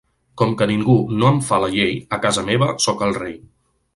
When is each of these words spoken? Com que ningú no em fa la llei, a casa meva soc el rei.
Com 0.41 0.53
que 0.61 0.67
ningú 0.71 0.95
no 1.23 1.27
em 1.33 1.37
fa 1.51 1.59
la 1.65 1.69
llei, 1.75 1.93
a 2.19 2.19
casa 2.25 2.45
meva 2.49 2.73
soc 2.87 3.07
el 3.09 3.17
rei. 3.23 3.39